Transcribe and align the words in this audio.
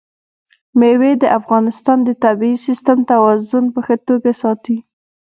مېوې 0.79 1.11
د 1.19 1.23
افغانستان 1.39 1.97
د 2.03 2.09
طبعي 2.23 2.53
سیسټم 2.65 2.97
توازن 3.11 3.65
په 3.73 3.79
ښه 3.85 3.95
توګه 4.07 4.31
ساتي. 4.41 4.77